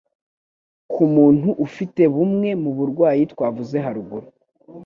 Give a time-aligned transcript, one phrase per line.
[0.91, 4.27] ku muntu ufite bumwe mu burwayi twavuze haruguru,